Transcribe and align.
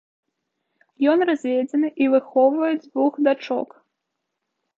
Ён 1.11 1.19
разведзены 1.29 1.87
і 2.07 2.07
выхоўвае 2.15 2.71
дзвюх 2.81 3.13
дачок. 3.29 3.69